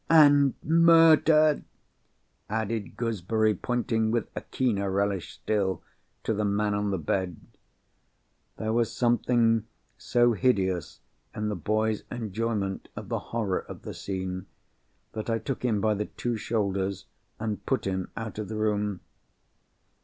[0.09, 1.61] "And Murder!"
[2.49, 5.83] added Gooseberry, pointing, with a keener relish still,
[6.23, 7.35] to the man on the bed.
[8.57, 9.67] There was something
[9.99, 11.01] so hideous
[11.35, 14.47] in the boy's enjoyment of the horror of the scene,
[15.13, 17.05] that I took him by the two shoulders
[17.39, 19.01] and put him out of the room.